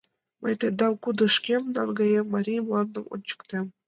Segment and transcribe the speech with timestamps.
[0.41, 3.65] —Мый тендам кудышкем наҥгаем, Марий мландым ончыктем.